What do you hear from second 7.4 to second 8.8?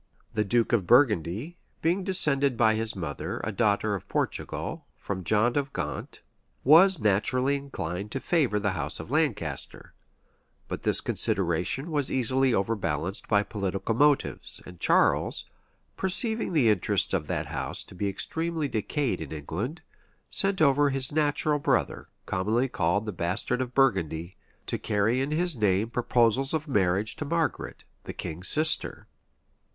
inclined to favor the